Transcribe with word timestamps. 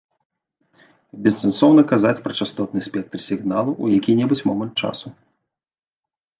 Бессэнсоўна 1.27 1.81
казаць 1.91 2.23
пра 2.25 2.33
частотны 2.39 2.79
спектр 2.87 3.17
сігналу 3.27 3.71
ў 3.83 4.03
які-небудзь 4.03 4.45
момант 4.51 4.73
часу. 4.85 5.07